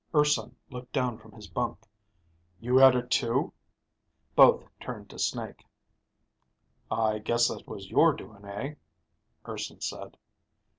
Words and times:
Urson 0.15 0.55
looked 0.71 0.91
down 0.91 1.19
from 1.19 1.31
his 1.33 1.47
bunk. 1.47 1.87
"You 2.59 2.77
had 2.77 2.95
it 2.95 3.11
too?" 3.11 3.53
Both 4.35 4.67
turned 4.79 5.11
to 5.11 5.19
Snake. 5.19 5.63
"I 6.89 7.19
guess 7.19 7.49
that 7.49 7.67
was 7.67 7.91
your 7.91 8.11
doing, 8.13 8.43
eh?" 8.43 8.73
Urson 9.47 9.79
said. 9.79 10.17